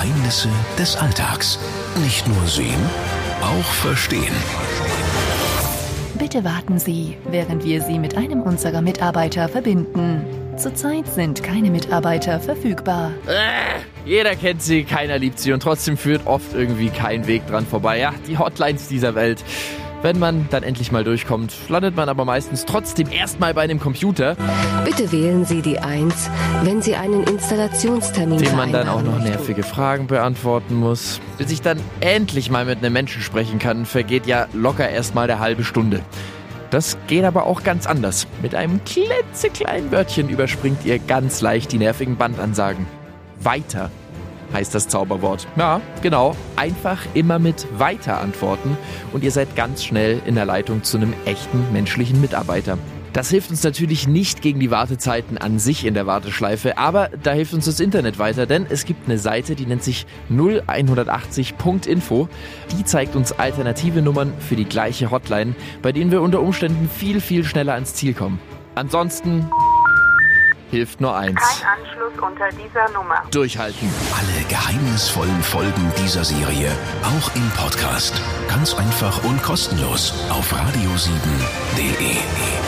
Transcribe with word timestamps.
Geheimnisse 0.00 0.48
des 0.78 0.96
Alltags. 0.96 1.58
Nicht 2.02 2.26
nur 2.26 2.46
sehen, 2.46 2.80
auch 3.42 3.64
verstehen. 3.64 4.32
Bitte 6.18 6.42
warten 6.42 6.78
Sie, 6.78 7.18
während 7.28 7.66
wir 7.66 7.82
Sie 7.82 7.98
mit 7.98 8.16
einem 8.16 8.40
unserer 8.40 8.80
Mitarbeiter 8.80 9.46
verbinden. 9.50 10.24
Zurzeit 10.56 11.06
sind 11.06 11.42
keine 11.42 11.70
Mitarbeiter 11.70 12.40
verfügbar. 12.40 13.10
Äh, 13.26 14.08
jeder 14.08 14.36
kennt 14.36 14.62
sie, 14.62 14.84
keiner 14.84 15.18
liebt 15.18 15.38
sie 15.38 15.52
und 15.52 15.62
trotzdem 15.62 15.98
führt 15.98 16.26
oft 16.26 16.54
irgendwie 16.54 16.88
kein 16.88 17.26
Weg 17.26 17.46
dran 17.46 17.66
vorbei. 17.66 17.98
Ja, 17.98 18.14
die 18.26 18.38
Hotlines 18.38 18.88
dieser 18.88 19.14
Welt. 19.14 19.44
Wenn 20.02 20.18
man 20.18 20.48
dann 20.50 20.62
endlich 20.62 20.92
mal 20.92 21.04
durchkommt, 21.04 21.54
landet 21.68 21.94
man 21.94 22.08
aber 22.08 22.24
meistens 22.24 22.64
trotzdem 22.64 23.10
erstmal 23.10 23.52
bei 23.52 23.60
einem 23.60 23.78
Computer. 23.78 24.34
Bitte 24.82 25.12
wählen 25.12 25.44
Sie 25.44 25.60
die 25.60 25.78
1, 25.78 26.30
wenn 26.62 26.80
Sie 26.80 26.96
einen 26.96 27.22
Installationstermin 27.24 28.38
Dem 28.38 28.56
man 28.56 28.72
dann 28.72 28.88
auch 28.88 29.02
noch 29.02 29.18
nervige 29.18 29.62
Fragen 29.62 30.06
beantworten 30.06 30.74
muss. 30.74 31.20
Bis 31.36 31.50
ich 31.50 31.60
dann 31.60 31.78
endlich 32.00 32.50
mal 32.50 32.64
mit 32.64 32.78
einem 32.78 32.94
Menschen 32.94 33.20
sprechen 33.20 33.58
kann, 33.58 33.84
vergeht 33.84 34.26
ja 34.26 34.46
locker 34.54 34.88
erstmal 34.88 35.26
der 35.26 35.38
halbe 35.38 35.64
Stunde. 35.64 36.00
Das 36.70 36.96
geht 37.06 37.24
aber 37.24 37.44
auch 37.44 37.62
ganz 37.62 37.86
anders. 37.86 38.26
Mit 38.40 38.54
einem 38.54 38.80
klitzekleinen 38.84 39.92
Wörtchen 39.92 40.30
überspringt 40.30 40.82
ihr 40.86 40.98
ganz 40.98 41.42
leicht 41.42 41.72
die 41.72 41.78
nervigen 41.78 42.16
Bandansagen. 42.16 42.86
Weiter 43.42 43.90
heißt 44.52 44.74
das 44.74 44.88
Zauberwort. 44.88 45.46
Ja, 45.56 45.80
genau. 46.02 46.36
Einfach 46.56 47.00
immer 47.14 47.38
mit 47.38 47.66
weiter 47.78 48.20
antworten 48.20 48.76
und 49.12 49.24
ihr 49.24 49.30
seid 49.30 49.56
ganz 49.56 49.84
schnell 49.84 50.20
in 50.26 50.34
der 50.34 50.46
Leitung 50.46 50.82
zu 50.82 50.96
einem 50.96 51.14
echten 51.24 51.72
menschlichen 51.72 52.20
Mitarbeiter. 52.20 52.78
Das 53.12 53.28
hilft 53.28 53.50
uns 53.50 53.64
natürlich 53.64 54.06
nicht 54.06 54.40
gegen 54.40 54.60
die 54.60 54.70
Wartezeiten 54.70 55.36
an 55.36 55.58
sich 55.58 55.84
in 55.84 55.94
der 55.94 56.06
Warteschleife, 56.06 56.78
aber 56.78 57.10
da 57.24 57.32
hilft 57.32 57.52
uns 57.54 57.64
das 57.64 57.80
Internet 57.80 58.20
weiter, 58.20 58.46
denn 58.46 58.66
es 58.70 58.84
gibt 58.84 59.08
eine 59.08 59.18
Seite, 59.18 59.56
die 59.56 59.66
nennt 59.66 59.82
sich 59.82 60.06
0180.info. 60.30 62.28
Die 62.78 62.84
zeigt 62.84 63.16
uns 63.16 63.32
alternative 63.32 64.00
Nummern 64.00 64.32
für 64.38 64.54
die 64.54 64.64
gleiche 64.64 65.10
Hotline, 65.10 65.56
bei 65.82 65.90
denen 65.90 66.12
wir 66.12 66.22
unter 66.22 66.40
Umständen 66.40 66.88
viel, 66.88 67.20
viel 67.20 67.44
schneller 67.44 67.74
ans 67.74 67.94
Ziel 67.94 68.14
kommen. 68.14 68.38
Ansonsten 68.76 69.50
hilft 70.70 71.00
nur 71.00 71.16
eins. 71.16 71.40
Kein 71.40 71.80
Anschluss 71.80 72.12
unter 72.20 72.48
dieser 72.50 72.88
Nummer. 72.90 73.22
Durchhalten. 73.30 73.90
Alle 74.16 74.44
geheimnisvollen 74.48 75.42
Folgen 75.42 75.92
dieser 76.02 76.24
Serie 76.24 76.70
auch 77.02 77.34
im 77.34 77.48
Podcast. 77.50 78.20
Ganz 78.48 78.74
einfach 78.74 79.22
und 79.24 79.42
kostenlos 79.42 80.14
auf 80.30 80.52
radio7.de. 80.52 82.59